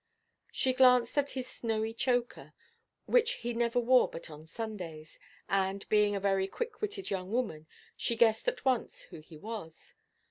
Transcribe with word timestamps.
She 0.51 0.73
glanced 0.73 1.15
at 1.19 1.29
his 1.37 1.45
snowy 1.47 1.93
choker—which 1.93 3.33
he 3.33 3.53
never 3.53 3.79
wore 3.79 4.09
but 4.09 4.31
on 4.31 4.47
Sundays—and, 4.47 5.87
being 5.89 6.15
a 6.15 6.19
very 6.19 6.47
quick–witted 6.47 7.11
young 7.11 7.31
woman, 7.31 7.67
she 7.95 8.15
guessed 8.15 8.47
at 8.47 8.65
once 8.65 9.01
who 9.01 9.19
he 9.19 9.37
was. 9.37 9.93